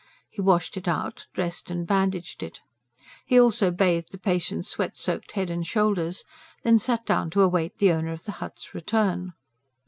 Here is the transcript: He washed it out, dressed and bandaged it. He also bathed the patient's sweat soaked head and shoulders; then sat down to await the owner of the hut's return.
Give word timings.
He 0.31 0.41
washed 0.41 0.77
it 0.77 0.87
out, 0.87 1.27
dressed 1.31 1.69
and 1.69 1.85
bandaged 1.85 2.41
it. 2.41 2.61
He 3.23 3.39
also 3.39 3.69
bathed 3.69 4.11
the 4.11 4.17
patient's 4.17 4.67
sweat 4.67 4.95
soaked 4.95 5.33
head 5.33 5.51
and 5.51 5.61
shoulders; 5.63 6.25
then 6.63 6.79
sat 6.79 7.05
down 7.05 7.29
to 7.29 7.43
await 7.43 7.77
the 7.77 7.91
owner 7.91 8.11
of 8.11 8.25
the 8.25 8.31
hut's 8.41 8.73
return. 8.73 9.33